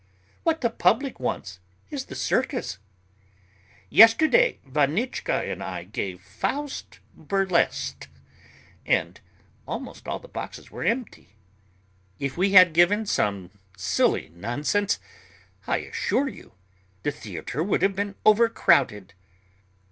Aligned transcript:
"What 0.41 0.61
the 0.61 0.71
public 0.71 1.19
wants 1.19 1.59
is 1.91 2.05
the 2.05 2.15
circus. 2.15 2.79
Yesterday 3.91 4.57
Vanichka 4.65 5.47
and 5.47 5.61
I 5.63 5.83
gave 5.83 6.23
Faust 6.23 6.99
Burlesqued, 7.15 8.07
and 8.83 9.21
almost 9.67 10.07
all 10.07 10.17
the 10.17 10.27
boxes 10.27 10.71
were 10.71 10.83
empty. 10.83 11.35
If 12.17 12.35
we 12.35 12.53
had 12.53 12.73
given 12.73 13.05
some 13.05 13.51
silly 13.77 14.31
nonsense, 14.33 14.97
I 15.67 15.77
assure 15.81 16.27
you, 16.27 16.53
the 17.03 17.11
theatre 17.11 17.61
would 17.61 17.83
have 17.83 17.95
been 17.95 18.15
overcrowded. 18.25 19.13